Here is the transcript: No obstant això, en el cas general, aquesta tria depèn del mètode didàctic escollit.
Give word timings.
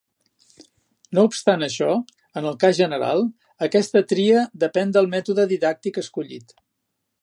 No 1.17 1.25
obstant 1.29 1.65
això, 1.67 1.89
en 2.41 2.47
el 2.53 2.57
cas 2.65 2.79
general, 2.81 3.23
aquesta 3.69 4.05
tria 4.15 4.43
depèn 4.67 4.97
del 4.99 5.15
mètode 5.17 5.51
didàctic 5.57 6.05
escollit. 6.05 6.61